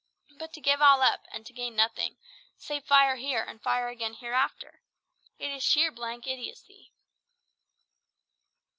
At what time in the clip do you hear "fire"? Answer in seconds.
2.85-3.17, 3.61-3.87